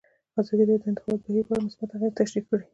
ازادي 0.41 0.63
راډیو 0.69 0.81
د 0.81 0.83
د 0.85 0.89
انتخاباتو 0.91 1.27
بهیر 1.31 1.43
په 1.47 1.51
اړه 1.53 1.65
مثبت 1.67 1.89
اغېزې 1.93 2.17
تشریح 2.19 2.43
کړي. 2.49 2.63